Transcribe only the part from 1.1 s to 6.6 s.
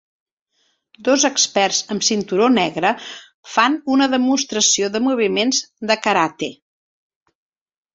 experts amb cinturó negre fan una demostració de moviments de karate.